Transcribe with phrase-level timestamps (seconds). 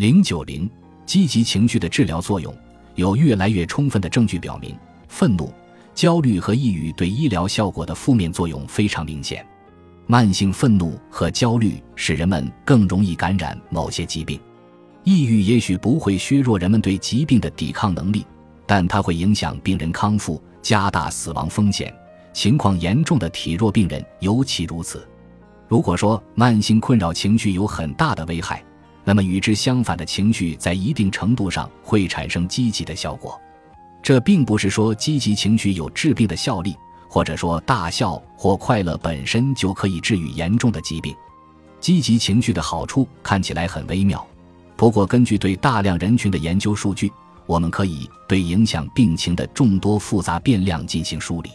[0.00, 0.66] 零九零，
[1.04, 2.56] 积极情绪的治疗作用
[2.94, 4.74] 有越来越充分的证据表明，
[5.08, 5.52] 愤怒、
[5.94, 9.46] 焦虑和抑郁对医疗效果的负面作用非常明显。
[10.06, 14.40] 慢性愤怒和焦虑使人们更容易感染某些疾病，
[15.04, 18.24] 抑郁也许不会削弱人们对疾病的抵抗能力，
[18.64, 21.94] 但它会影响病人康复，加大死亡风险。
[22.32, 25.06] 情况严重的体弱病人尤其如此。
[25.68, 28.64] 如果说慢性困扰情绪有很大的危害，
[29.10, 33.36] 那么与之相反的情绪在一定程度上会产生积极的效果。
[34.00, 36.76] 这并不是说积极情绪有治病的效力，
[37.08, 41.12] 或者说大笑或快乐本身就可以治愈严重的疾病。
[41.80, 44.24] 积极情绪的好处看起来很微妙，
[44.76, 47.10] 不过根据对大量人群的研究数据，
[47.46, 51.50] 我们可以对影响病情的众多复杂变量进行梳理。